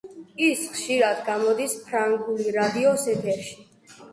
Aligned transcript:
ის 0.45 0.61
ხშირად 0.77 1.21
გამოდის 1.27 1.75
ფრანგული 1.91 2.57
რადიოს 2.57 3.07
ეთერში. 3.17 3.63